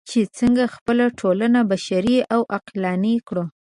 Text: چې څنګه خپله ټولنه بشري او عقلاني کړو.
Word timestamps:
چې 0.09 0.19
څنګه 0.37 0.63
خپله 0.75 1.05
ټولنه 1.19 1.59
بشري 1.71 2.17
او 2.33 2.41
عقلاني 2.55 3.15
کړو. 3.27 3.43